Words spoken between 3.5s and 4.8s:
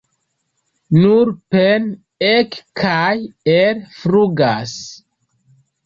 el-flugas.